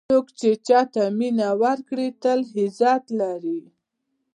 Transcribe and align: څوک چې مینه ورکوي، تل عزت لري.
څوک 0.09 0.25
چې 0.39 0.51
مینه 1.17 1.49
ورکوي، 1.63 2.09
تل 2.21 2.39
عزت 2.59 3.03
لري. 3.19 3.59